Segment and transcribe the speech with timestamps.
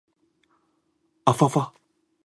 [1.25, 1.71] あふぁふぁ